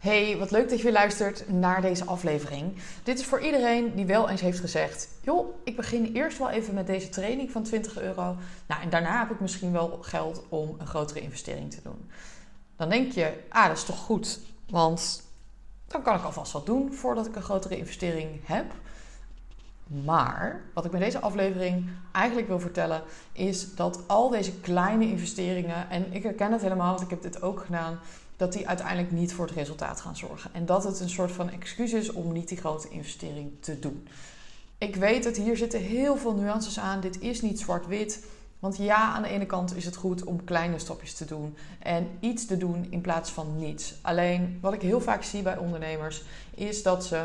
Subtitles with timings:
[0.00, 2.74] Hey, wat leuk dat je weer luistert naar deze aflevering.
[3.02, 6.74] Dit is voor iedereen die wel eens heeft gezegd: joh, ik begin eerst wel even
[6.74, 8.36] met deze training van 20 euro.
[8.66, 12.10] Nou, en daarna heb ik misschien wel geld om een grotere investering te doen.
[12.76, 14.40] Dan denk je: ah, dat is toch goed,
[14.70, 15.22] want
[15.86, 18.72] dan kan ik alvast wat doen voordat ik een grotere investering heb.
[19.90, 23.02] Maar wat ik met deze aflevering eigenlijk wil vertellen,
[23.32, 27.42] is dat al deze kleine investeringen, en ik herken het helemaal, want ik heb dit
[27.42, 27.98] ook gedaan,
[28.36, 30.50] dat die uiteindelijk niet voor het resultaat gaan zorgen.
[30.54, 34.08] En dat het een soort van excuus is om niet die grote investering te doen.
[34.78, 37.00] Ik weet dat hier zitten heel veel nuances aan.
[37.00, 38.24] Dit is niet zwart-wit.
[38.58, 42.08] Want ja, aan de ene kant is het goed om kleine stapjes te doen en
[42.20, 43.94] iets te doen in plaats van niets.
[44.02, 47.24] Alleen wat ik heel vaak zie bij ondernemers is dat ze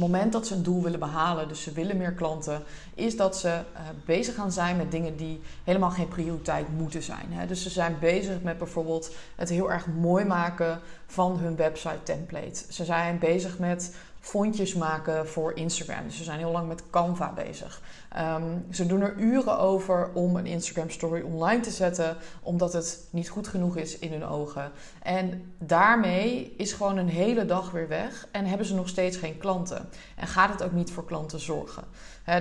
[0.00, 2.62] het moment dat ze een doel willen behalen, dus ze willen meer klanten,
[2.94, 7.26] is dat ze uh, bezig gaan zijn met dingen die helemaal geen prioriteit moeten zijn.
[7.32, 7.46] Hè.
[7.46, 12.64] Dus ze zijn bezig met bijvoorbeeld het heel erg mooi maken van hun website template.
[12.68, 13.94] Ze zijn bezig met
[14.26, 16.04] fontjes maken voor Instagram.
[16.04, 17.82] Dus ze zijn heel lang met Canva bezig.
[18.18, 23.06] Um, ze doen er uren over om een Instagram story online te zetten, omdat het
[23.10, 24.72] niet goed genoeg is in hun ogen.
[25.02, 29.38] En daarmee is gewoon een hele dag weer weg en hebben ze nog steeds geen
[29.38, 29.88] klanten.
[30.16, 31.84] En gaat het ook niet voor klanten zorgen.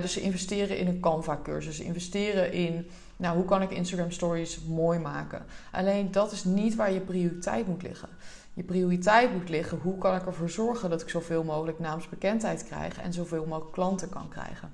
[0.01, 2.89] dus ze investeren in een Canva-cursus, investeren in.
[3.17, 5.45] Nou, hoe kan ik Instagram stories mooi maken?
[5.71, 8.09] Alleen dat is niet waar je prioriteit moet liggen
[8.55, 9.79] je prioriteit moet liggen.
[9.81, 14.09] Hoe kan ik ervoor zorgen dat ik zoveel mogelijk naamsbekendheid krijg en zoveel mogelijk klanten
[14.09, 14.73] kan krijgen?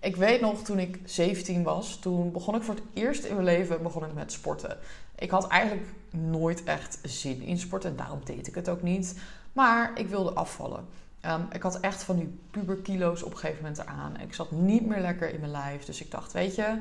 [0.00, 3.46] Ik weet nog toen ik 17 was, toen begon ik voor het eerst in mijn
[3.46, 4.78] leven begon ik met sporten.
[5.14, 9.18] Ik had eigenlijk nooit echt zin in sporten en daarom deed ik het ook niet.
[9.52, 10.86] Maar ik wilde afvallen.
[11.26, 14.20] Um, ik had echt van die puberkilo's op een gegeven moment eraan.
[14.20, 15.84] Ik zat niet meer lekker in mijn lijf.
[15.84, 16.80] Dus ik dacht, weet je,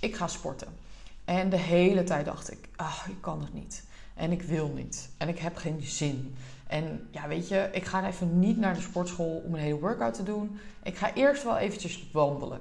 [0.00, 0.68] ik ga sporten.
[1.24, 3.84] En de hele tijd dacht ik, ah, ik kan het niet.
[4.16, 5.10] En ik wil niet.
[5.16, 6.34] En ik heb geen zin.
[6.66, 10.14] En ja, weet je, ik ga even niet naar de sportschool om een hele workout
[10.14, 10.58] te doen.
[10.82, 12.60] Ik ga eerst wel eventjes wandelen.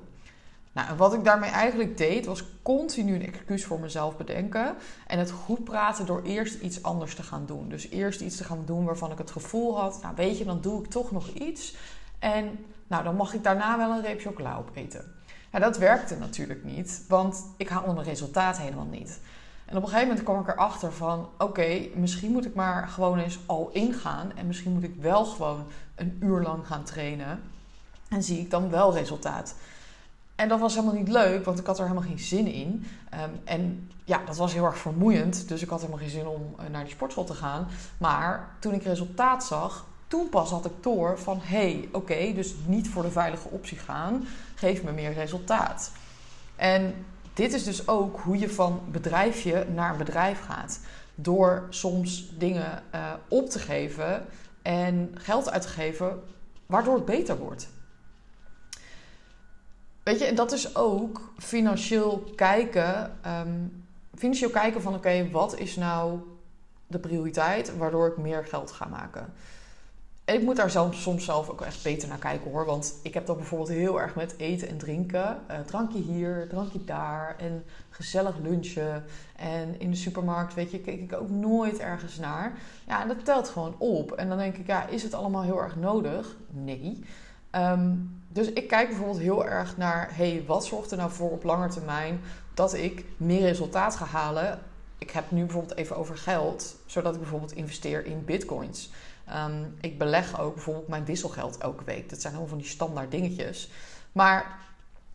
[0.72, 4.76] Nou, en wat ik daarmee eigenlijk deed, was continu een excuus voor mezelf bedenken.
[5.08, 7.70] En het goed praten door eerst iets anders te gaan doen.
[7.70, 10.62] Dus eerst iets te gaan doen waarvan ik het gevoel had, nou weet je, dan
[10.62, 11.76] doe ik toch nog iets.
[12.20, 15.14] En nou, dan mag ik daarna wel een reep chocola opeten.
[15.52, 19.20] Ja, dat werkte natuurlijk niet, want ik haalde mijn resultaat helemaal niet.
[19.66, 21.30] En op een gegeven moment kwam ik erachter van...
[21.38, 24.32] oké, misschien moet ik maar gewoon eens al ingaan...
[24.36, 25.66] en misschien moet ik wel gewoon
[25.96, 27.42] een uur lang gaan trainen...
[28.10, 29.56] en zie ik dan wel resultaat.
[30.36, 32.86] En dat was helemaal niet leuk, want ik had er helemaal geen zin in.
[33.10, 35.48] Ehm, en ja, dat was heel erg vermoeiend.
[35.48, 37.68] Dus ik had helemaal geen zin om eh, naar die sportschool te gaan.
[37.98, 41.40] Maar toen ik resultaat zag, toen pas had ik door van...
[41.42, 44.28] hé, hey, oké, dus niet voor de veilige optie gaan.
[44.56, 45.92] Geef me meer resultaat.
[46.56, 50.80] En dit is dus ook hoe je van bedrijfje naar bedrijf gaat.
[51.16, 54.26] Door soms dingen uh, op te geven
[54.62, 56.24] en geld uit te geven,
[56.66, 57.68] waardoor het beter wordt.
[60.04, 63.18] Weet je, en dat is ook financieel kijken.
[63.28, 63.86] Um,
[64.16, 66.20] financieel kijken van oké, wat is nou
[66.88, 69.34] de prioriteit waardoor ik meer geld ga maken?
[70.26, 72.66] Ik moet daar zelf, soms zelf ook echt beter naar kijken hoor.
[72.66, 75.40] Want ik heb dat bijvoorbeeld heel erg met eten en drinken.
[75.52, 77.36] Uh, drankje hier, drankje daar.
[77.40, 79.04] En gezellig lunchen.
[79.36, 82.58] En in de supermarkt, weet je, keek ik ook nooit ergens naar.
[82.88, 84.12] Ja, en dat telt gewoon op.
[84.12, 86.36] En dan denk ik, ja, is het allemaal heel erg nodig?
[86.50, 87.04] Nee.
[87.50, 87.96] Ehm,
[88.28, 91.68] dus ik kijk bijvoorbeeld heel erg naar, hey, wat zorgt er nou voor op lange
[91.68, 92.20] termijn
[92.54, 94.60] dat ik meer resultaat ga halen?
[94.98, 98.92] Ik heb nu bijvoorbeeld even over geld, zodat ik bijvoorbeeld investeer in bitcoins.
[99.28, 102.10] Ehm, ik beleg ook bijvoorbeeld mijn wisselgeld elke week.
[102.10, 103.70] Dat zijn allemaal van die standaard dingetjes.
[104.12, 104.60] Maar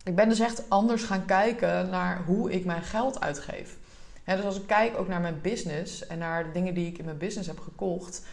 [0.03, 3.77] ik ben dus echt anders gaan kijken naar hoe ik mijn geld uitgeef.
[4.25, 7.05] dus als ik kijk ook naar mijn business en naar de dingen die ik in
[7.05, 8.25] mijn business heb gekocht,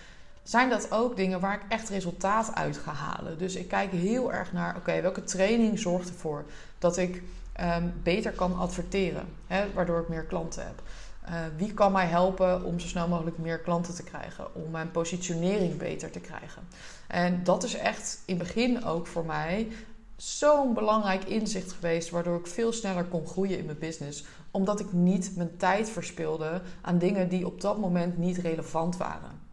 [0.43, 3.39] zijn dat ook dingen waar ik echt resultaat uit ga halen.
[3.39, 6.45] Dus ik kijk heel erg naar, oké, welke training zorgt ervoor
[6.79, 7.23] dat ik
[7.53, 9.29] ehm, beter kan adverteren,
[9.75, 10.83] waardoor ik meer klanten heb.
[11.31, 14.55] Uh, wie kan mij helpen om zo snel mogelijk meer klanten te krijgen?
[14.55, 16.63] Om mijn positionering beter te krijgen?
[17.07, 19.69] En dat is echt in het begin ook voor mij
[20.17, 24.25] zo'n belangrijk inzicht geweest, waardoor ik veel sneller kon groeien in mijn business.
[24.51, 29.48] Omdat ik niet mijn tijd verspilde aan dingen die op dat moment niet relevant waren.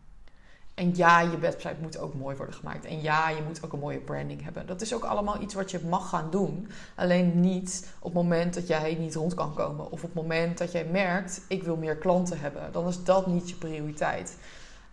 [0.75, 2.85] En ja, je website moet ook mooi worden gemaakt.
[2.85, 4.67] En ja, je moet ook een mooie branding hebben.
[4.67, 6.67] Dat is ook allemaal iets wat je mag gaan doen.
[6.95, 9.85] Alleen niet op het moment dat jij niet rond kan komen.
[9.85, 12.71] Of op het moment dat jij merkt, ik wil meer klanten hebben.
[12.71, 14.37] Dan is dat niet je prioriteit.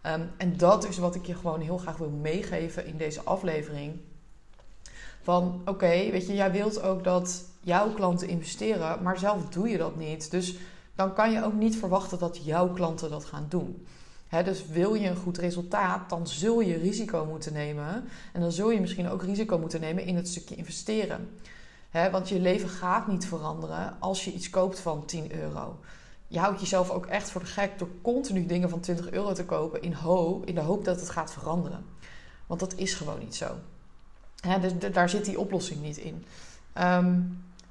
[0.00, 4.00] Ehm, en dat is wat ik je gewoon heel graag wil meegeven in deze aflevering.
[5.23, 9.79] Van oké, weet je, jij wilt ook dat jouw klanten investeren, maar zelf doe je
[9.79, 10.31] dat niet.
[10.31, 10.56] Dus
[10.94, 13.87] dan kan je ook niet verwachten dat jouw klanten dat gaan doen
[14.40, 18.05] dus wil je een goed resultaat, dan zul je risico moeten nemen.
[18.32, 21.38] En dan zul je misschien ook risico moeten nemen in het stukje investeren.
[22.11, 25.79] want je leven gaat niet veranderen als je iets koopt van 10 euro.
[26.29, 29.44] Je houdt jezelf ook echt voor de gek door continu dingen van 20 euro te
[29.44, 31.84] kopen in, hoop, in de hoop dat het gaat veranderen.
[32.46, 33.55] Want dat is gewoon niet zo.
[34.61, 36.25] dus daar zit die oplossing niet in.
[36.73, 37.20] Ehm,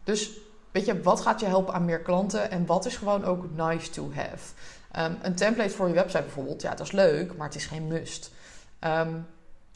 [0.04, 0.32] dus
[0.72, 3.90] weet je, wat gaat je helpen aan meer klanten en wat is gewoon ook nice
[3.90, 4.54] to have?
[4.92, 7.88] Ehm, een template voor je website bijvoorbeeld, ja, dat is leuk, maar het is geen
[7.88, 8.32] must.
[8.80, 9.14] Ehm,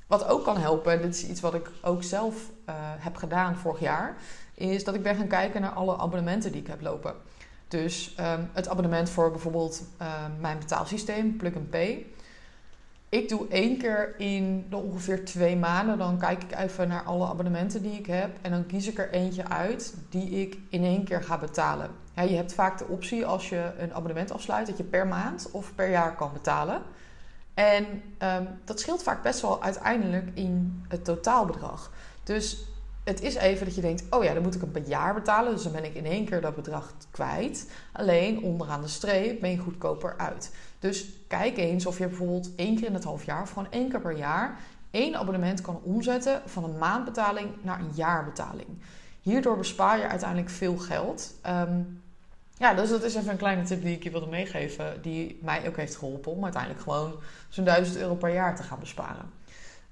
[0.07, 2.35] wat ook kan helpen, en dit is iets wat ik ook zelf
[2.69, 4.17] uh, heb gedaan vorig jaar,
[4.53, 7.15] is dat ik ben gaan kijken naar alle abonnementen die ik heb lopen.
[7.67, 9.83] Dus um, het abonnement voor bijvoorbeeld
[10.39, 12.05] mijn betaalsysteem, Plug and Pay.
[13.15, 17.27] Ik doe één keer in de ongeveer twee maanden, dan kijk ik even naar alle
[17.27, 18.37] abonnementen die ik heb.
[18.41, 21.89] En dan kies ik er eentje uit die ik in één keer ga betalen.
[22.13, 25.75] je hebt vaak de optie als je een abonnement afsluit dat je per maand of
[25.75, 26.81] per jaar kan betalen.
[27.53, 27.85] En
[28.17, 31.91] ehm, dat scheelt vaak best wel uiteindelijk in het totaalbedrag.
[32.23, 32.65] Dus
[33.05, 35.53] het is even dat je denkt: oh ja, dan moet ik hem per jaar betalen.
[35.53, 37.71] Dus dan ben ik in één keer dat bedrag kwijt.
[37.91, 40.55] Alleen onderaan de streep ben je goedkoper uit.
[40.79, 43.89] Dus kijk eens of je bijvoorbeeld één keer in het half jaar of gewoon één
[43.89, 44.57] keer per jaar
[44.95, 48.67] één abonnement kan omzetten van een maandbetaling naar een jaarbetaling.
[49.21, 51.33] Hierdoor bespaar je uiteindelijk veel geld.
[51.41, 51.79] Ehm,
[52.57, 55.67] ja, dus dat is even een kleine tip die ik je wilde meegeven, die mij
[55.67, 57.13] ook heeft geholpen om uiteindelijk gewoon
[57.49, 59.31] zo'n 1000 euro per jaar te gaan besparen.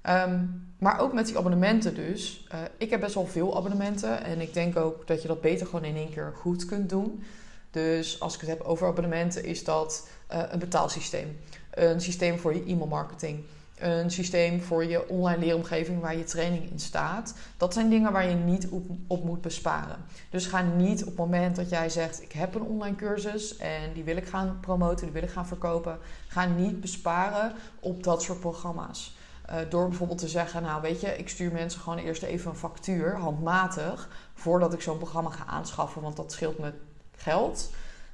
[0.03, 0.45] Ehm,
[0.77, 2.47] maar ook met die abonnementen dus.
[2.53, 5.65] Uh, ik heb best wel veel abonnementen en ik denk ook dat je dat beter
[5.65, 7.23] gewoon in één keer goed kunt doen.
[7.71, 11.37] Dus als ik het heb over abonnementen, is dat uh, een betaalsysteem,
[11.71, 13.43] een systeem voor je e-mailmarketing,
[13.77, 17.33] een systeem voor je online leeromgeving waar je training in staat.
[17.57, 19.97] Dat zijn dingen waar je niet op, op, moet besparen.
[20.29, 23.93] Dus ga niet op het moment dat jij zegt: Ik heb een online cursus en
[23.93, 25.97] die wil ik gaan promoten, die wil ik gaan verkopen.
[26.27, 29.15] Ga niet besparen op dat soort programma's.
[29.53, 32.57] Uh, door bijvoorbeeld te zeggen: Nou, weet je, ik stuur mensen gewoon eerst even een
[32.57, 36.73] factuur handmatig voordat ik zo'n programma ga aanschaffen, want dat scheelt me
[37.15, 37.69] geld.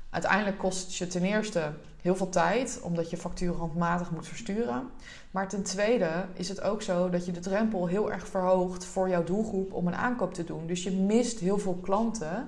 [0.10, 1.72] Uiteindelijk kost het je ten eerste
[2.02, 4.90] heel veel tijd, omdat je facturen handmatig moet versturen.
[5.32, 9.10] Maar ten tweede is het ook zo dat je de drempel heel erg verhoogt voor
[9.10, 10.68] jouw doelgroep om een aankoop te doen.
[10.68, 12.48] Dus je mist heel veel klanten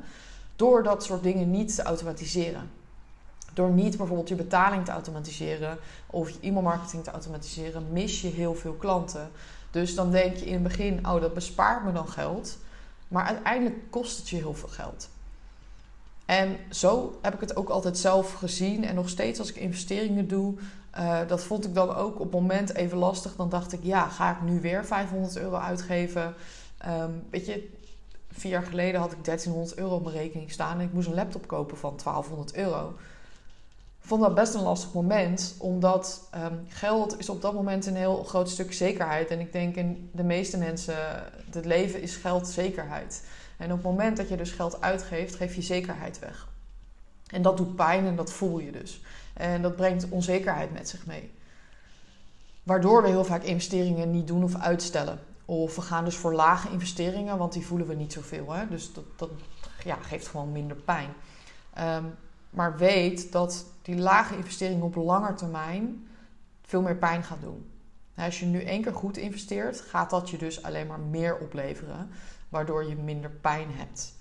[0.56, 2.81] door dat soort dingen niet te automatiseren.
[3.54, 5.78] Door niet bijvoorbeeld je betaling te automatiseren
[6.08, 9.30] of je e-mailmarketing te automatiseren, mis je heel veel klanten.
[9.72, 12.58] Dus dan denk je in het begin, oh dat bespaart me dan geld.
[13.08, 15.10] Maar uiteindelijk kost het je heel veel geld.
[16.26, 18.86] En zo heb ik het ook altijd zelf gezien.
[18.86, 20.54] En nog steeds als ik investeringen doe,
[20.98, 23.36] uh, dat vond ik dan ook op het moment even lastig.
[23.36, 26.34] Dan dacht ik, ja, ga ik nu weer 500 euro uitgeven?
[26.88, 27.70] Um, weet je,
[28.32, 31.14] vier jaar geleden had ik 1300 euro op mijn rekening staan en ik moest een
[31.14, 32.94] laptop kopen van 1200 euro.
[34.04, 38.24] Vond dat best een lastig moment, omdat um, geld is op dat moment een heel
[38.24, 39.30] groot stuk zekerheid.
[39.30, 40.96] En ik denk in de meeste mensen,
[41.52, 43.24] het leven is geld zekerheid.
[43.58, 46.48] En op het moment dat je dus geld uitgeeft, geef je zekerheid weg.
[47.28, 49.02] En dat doet pijn en dat voel je dus.
[49.34, 51.32] En dat brengt onzekerheid met zich mee.
[52.64, 55.20] Waardoor we heel vaak investeringen niet doen of uitstellen.
[55.46, 58.52] Of we gaan dus voor lage investeringen, want die voelen we niet zoveel.
[58.52, 58.68] Hè?
[58.68, 59.30] Dus dat, dat
[59.84, 61.10] ja, geeft gewoon minder pijn.
[61.74, 62.06] Ehm,
[62.52, 66.08] maar weet dat die lage investeringen op lange termijn
[66.62, 67.72] veel meer pijn gaan doen.
[68.16, 72.10] Als je nu één keer goed investeert, gaat dat je dus alleen maar meer opleveren
[72.50, 74.14] waardoor je minder pijn hebt.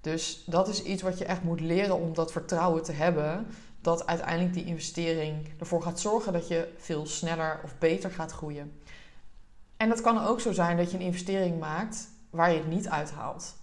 [0.00, 3.46] Dus dat is iets wat je echt moet leren om dat vertrouwen te hebben.
[3.80, 8.80] Dat uiteindelijk die investering ervoor gaat zorgen dat je veel sneller of beter gaat groeien.
[9.76, 12.88] En dat kan ook zo zijn dat je een investering maakt waar je het niet
[12.88, 13.54] uithaalt.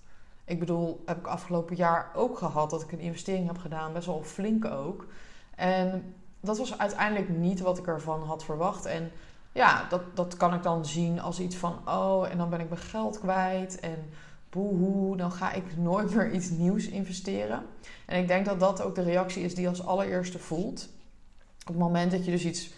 [0.46, 4.06] Ik bedoel, heb ik afgelopen jaar ook gehad dat ik een investering heb gedaan, best
[4.06, 5.08] wel flink ook.
[5.56, 8.86] En dat was uiteindelijk niet wat ik ervan had verwacht.
[8.86, 9.12] En
[9.52, 12.70] ja, dat, dat kan ik dan zien als iets van, oh, en dan ben ik
[12.70, 14.10] mijn geld kwijt en
[14.50, 17.66] boehoe, dan ga ik nooit meer iets nieuws investeren.
[18.06, 20.90] En ik denk dat dat ook de reactie is die als allereerste voelt.
[21.62, 22.74] Op het moment dat je dus iets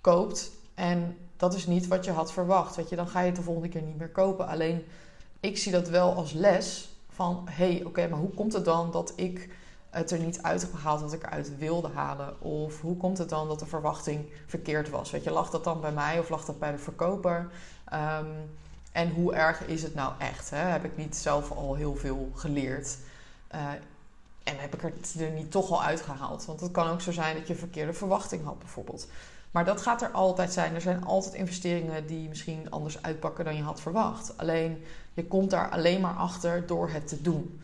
[0.00, 3.36] koopt en dat is niet wat je had verwacht, weet je, dan ga je het
[3.36, 4.46] de volgende keer niet meer kopen.
[4.46, 4.84] Alleen
[5.40, 8.90] ik zie dat wel als les van, hé, hey, oké, maar hoe komt het dan
[8.90, 9.48] dat ik
[9.90, 12.40] het er niet uit heb gehaald wat ik eruit wilde halen?
[12.40, 15.10] Of hoe komt het dan dat de verwachting verkeerd was?
[15.10, 17.50] Weet je, lag dat dan bij mij of lag dat bij de verkoper?
[17.84, 18.26] Ehm,
[18.92, 20.50] en hoe erg is het nou echt?
[20.50, 20.56] Hè?
[20.56, 22.98] Heb ik niet zelf al heel veel geleerd?
[23.54, 23.60] Uh,
[24.44, 26.44] en heb ik het er niet toch al uitgehaald?
[26.44, 29.08] Want het kan ook zo zijn dat je verkeerde verwachting had, bijvoorbeeld.
[29.56, 30.74] Maar dat gaat er altijd zijn.
[30.74, 34.38] Er zijn altijd investeringen die misschien anders uitpakken dan je had verwacht.
[34.38, 34.84] Alleen
[35.14, 37.60] je komt daar alleen maar achter door het te doen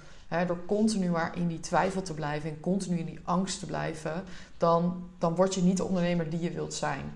[0.46, 4.24] door continu maar in die twijfel te blijven en continu in die angst te blijven,
[4.58, 7.12] dan, dan word je niet de ondernemer die je wilt zijn.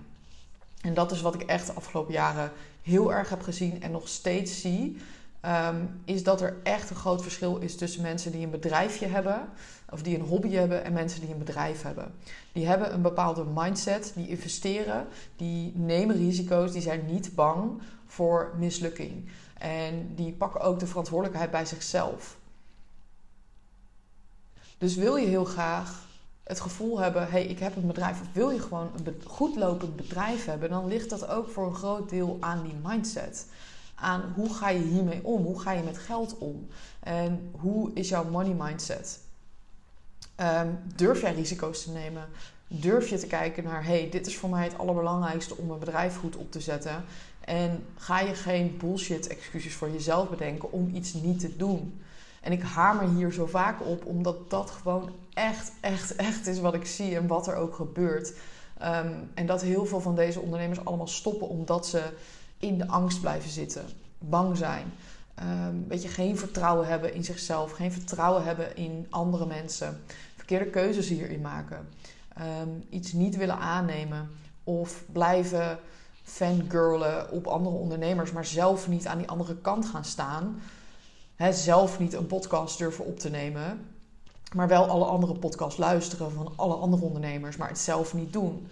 [0.81, 4.07] En dat is wat ik echt de afgelopen jaren heel erg heb gezien en nog
[4.07, 4.97] steeds zie.
[5.47, 9.49] Ehm, is dat er echt een groot verschil is tussen mensen die een bedrijfje hebben,
[9.89, 12.13] of die een hobby hebben, en mensen die een bedrijf hebben.
[12.51, 18.53] Die hebben een bepaalde mindset, die investeren, die nemen risico's, die zijn niet bang voor
[18.57, 19.29] mislukking.
[19.57, 22.37] En die pakken ook de verantwoordelijkheid bij zichzelf.
[24.77, 26.05] Dus wil je heel graag
[26.43, 29.55] het gevoel hebben, hé, hey, ik heb een bedrijf, of wil je gewoon een goed
[29.55, 33.45] lopend bedrijf hebben, dan ligt dat ook voor een groot deel aan die mindset.
[33.99, 35.43] Aan hoe ga je hiermee om?
[35.43, 36.67] Hoe ga je met geld om?
[36.99, 39.19] En hoe is jouw money mindset?
[40.35, 42.27] Ehm, durf jij risico's te nemen?
[42.67, 46.17] Durf je te kijken naar, hey, dit is voor mij het allerbelangrijkste om een bedrijf
[46.17, 47.03] goed op te zetten?
[47.39, 52.01] En ga je geen bullshit excuses voor jezelf bedenken om iets niet te doen?
[52.41, 56.73] En ik hamer hier zo vaak op, omdat dat gewoon echt, echt, echt is wat
[56.73, 58.33] ik zie en wat er ook gebeurt.
[58.77, 62.03] Ehm, en dat heel veel van deze ondernemers allemaal stoppen omdat ze
[62.59, 63.85] in de angst blijven zitten,
[64.17, 64.93] bang zijn.
[65.67, 70.01] Um, weet je, geen vertrouwen hebben in zichzelf, geen vertrouwen hebben in andere mensen,
[70.35, 71.87] verkeerde keuzes hierin maken,
[72.33, 74.29] ehm, iets niet willen aannemen
[74.63, 75.79] of blijven
[76.23, 80.61] fangirlen op andere ondernemers, maar zelf niet aan die andere kant gaan staan.
[81.51, 83.79] Zelf niet een podcast durven op te nemen,
[84.53, 88.67] maar wel alle andere podcasts luisteren van alle andere ondernemers, maar het zelf niet doen.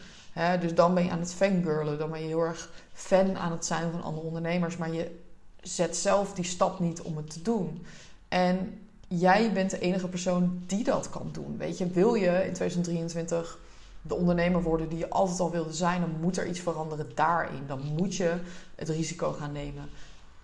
[0.60, 3.66] dus dan ben je aan het fangirlen, dan ben je heel erg fan aan het
[3.66, 5.20] zijn van andere ondernemers, maar je
[5.62, 7.86] zet zelf die stap niet om het te doen.
[8.28, 11.58] En jij bent de enige persoon die dat kan doen.
[11.58, 13.60] Weet je, wil je in 2023
[14.02, 17.64] de ondernemer worden die je altijd al wilde zijn, dan moet er iets veranderen daarin.
[17.68, 18.36] Dan moet je
[18.76, 19.90] het risico gaan nemen.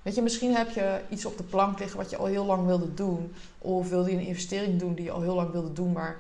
[0.02, 2.66] Weet je, misschien heb je iets op de plank liggen wat je al heel lang
[2.66, 3.34] wilde doen.
[3.58, 6.18] Of wilde je een investering doen die je al heel lang wilde doen, maar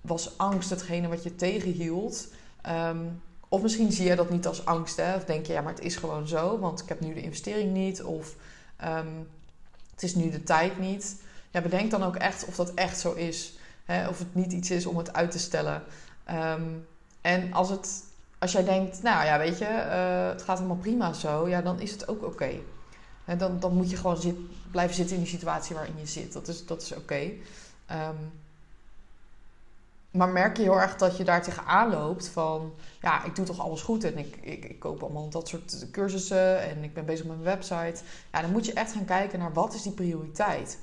[0.00, 2.28] was angst hetgene wat je tegenhield.
[2.68, 5.14] Um, of misschien zie je dat niet als angst, hè?
[5.14, 7.72] of denk je, ja, maar het is gewoon zo, want ik heb nu de investering
[7.72, 8.34] niet, of
[8.76, 9.06] ehm,
[9.90, 11.16] het is nu de tijd niet.
[11.50, 14.08] Ja, bedenk dan ook echt of dat echt zo is, hè?
[14.08, 15.82] of het niet iets is om het uit te stellen.
[16.24, 16.62] Ehm,
[17.20, 18.04] en als, het,
[18.38, 21.80] als jij denkt, nou ja, weet je, uh, het gaat allemaal prima zo, ja, dan
[21.80, 22.50] is het ook oké.
[23.38, 26.32] Dan, dan moet je gewoon blijven zitten in die situatie waarin je zit.
[26.32, 27.30] Dat is, dat is oké.
[27.86, 28.16] Ehm,
[30.10, 32.72] maar merk je heel erg dat je daar tegenaan loopt van...
[33.00, 36.62] ja, ik doe toch alles goed en ik, ik, ik, koop allemaal dat soort cursussen...
[36.62, 38.04] en ik ben bezig met mijn website.
[38.32, 40.78] Ja, dan moet je echt gaan kijken naar wat is die prioriteit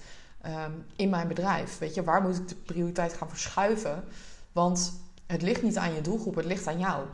[0.46, 1.77] um, in mijn bedrijf.
[1.77, 4.03] Weet je, waar moet ik de prioriteit gaan verschuiven?
[4.51, 4.94] Want
[5.25, 7.06] het ligt niet aan je doelgroep, het ligt aan jou.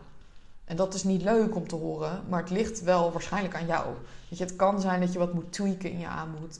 [0.65, 3.85] En dat is niet leuk om te horen, maar het ligt wel waarschijnlijk aan jou.
[4.29, 6.07] Je, het kan zijn dat je wat moet tweaken in je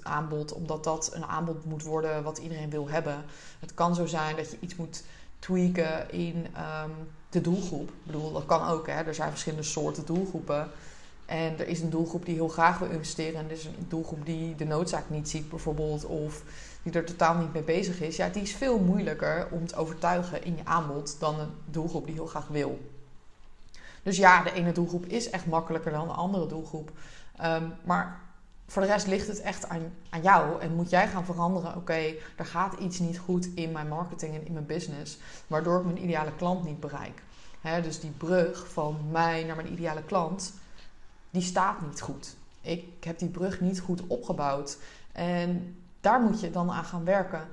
[0.01, 3.23] aanbod, omdat dat een aanbod moet worden wat iedereen wil hebben.
[3.59, 5.03] Het kan zo zijn dat je iets moet
[5.39, 6.91] tweaken in um,
[7.29, 7.89] de doelgroep.
[7.89, 8.87] Ik bedoel, dat kan ook.
[8.87, 9.01] Hè?
[9.01, 10.69] Er zijn verschillende soorten doelgroepen.
[11.25, 13.39] En er is een doelgroep die heel graag wil investeren.
[13.39, 16.05] En er is een doelgroep die de noodzaak niet ziet, bijvoorbeeld.
[16.05, 16.43] Of
[16.83, 18.15] die er totaal niet mee bezig is.
[18.15, 22.15] Ja, die is veel moeilijker om te overtuigen in je aanbod dan een doelgroep die
[22.15, 22.79] heel graag wil.
[24.05, 26.91] Dus ja, de ene doelgroep is echt makkelijker dan de andere doelgroep.
[27.43, 28.21] Um, maar
[28.67, 30.61] voor de rest ligt het echt aan, aan jou.
[30.61, 31.75] En moet jij gaan veranderen.
[31.75, 35.17] Oké, er gaat iets niet goed in mijn marketing en in mijn business.
[35.47, 37.23] Waardoor ik mijn ideale klant niet bereik.
[37.83, 40.53] dus die brug van mij naar mijn ideale klant,
[41.29, 42.35] die staat niet goed.
[42.61, 44.77] Ik heb die brug niet goed opgebouwd.
[45.11, 47.47] En daar moet je dan aan gaan werken.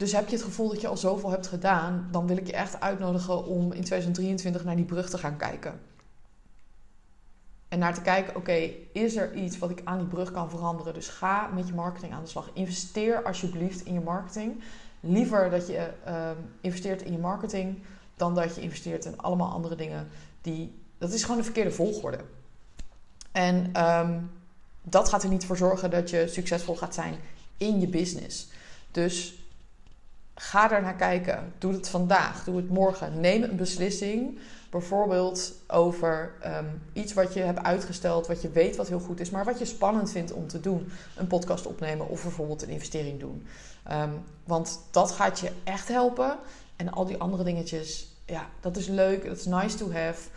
[0.00, 2.52] Dus heb je het gevoel dat je al zoveel hebt gedaan, dan wil ik je
[2.52, 5.80] echt uitnodigen om in 2023 naar die brug te gaan kijken.
[7.68, 10.94] En naar te kijken, oké, is er iets wat ik aan die brug kan veranderen?
[10.94, 12.50] Dus ga met je marketing aan de slag.
[12.52, 14.62] Investeer alsjeblieft in je marketing.
[15.00, 16.30] Liever dat je uh,
[16.60, 17.78] investeert in je marketing
[18.16, 20.08] dan dat je investeert in allemaal andere dingen.
[20.40, 22.18] Die, dat is gewoon de verkeerde volgorde.
[23.32, 24.30] En um,
[24.82, 27.14] dat gaat er niet voor zorgen dat je succesvol gaat zijn
[27.56, 28.48] in je business.
[28.90, 29.39] Dus
[30.40, 31.52] ga er naar kijken.
[31.58, 33.20] Doe het vandaag, doe het morgen.
[33.20, 34.38] Neem een beslissing
[34.70, 39.30] Bijvoorbeeld over ehm, iets wat je hebt uitgesteld, wat je weet wat heel goed is,
[39.30, 40.88] maar wat je spannend vindt om te doen.
[41.16, 43.46] Een podcast opnemen of bijvoorbeeld een investering doen.
[43.84, 44.10] Ehm,
[44.44, 46.38] want dat gaat je echt helpen.
[46.76, 50.28] En al die andere dingetjes, ja, dat is leuk, dat is nice to have.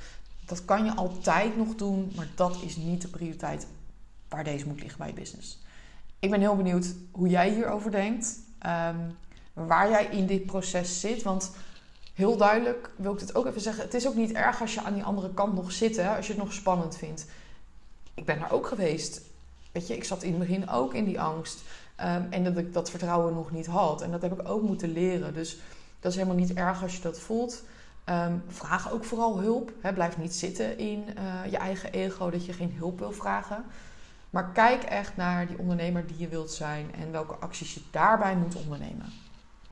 [0.46, 3.68] Dat kan je altijd nog doen, maar dat is niet de prioriteit
[4.30, 5.62] waar deze moet liggen bij je business.
[6.20, 8.40] Ik ben heel benieuwd hoe jij hierover denkt.
[8.66, 9.18] Um,
[9.54, 11.24] waar jij in dit proces zit.
[11.24, 11.52] Want
[12.14, 13.84] heel duidelijk wil ik dit ook even zeggen.
[13.84, 16.28] Het is ook niet erg als je aan die andere kant nog zit, hè, als
[16.28, 17.26] je het nog spannend vindt.
[18.14, 19.22] Ik ben daar ook geweest.
[19.72, 21.62] Weet je, ik zat in het begin ook in die angst.
[21.96, 24.02] Ehm, en dat ik dat vertrouwen nog niet had.
[24.02, 25.34] En dat heb ik ook moeten leren.
[25.34, 25.58] Dus
[26.00, 27.64] dat is helemaal niet erg als je dat voelt.
[28.04, 29.72] Ehm, vraag ook vooral hulp.
[29.82, 29.94] Hè.
[29.94, 33.66] Blijf niet zitten in eh, je eigen ego dat je geen hulp wil vragen.
[34.30, 38.36] Maar kijk echt naar die ondernemer die je wilt zijn en welke acties je daarbij
[38.36, 39.23] moet ondernemen.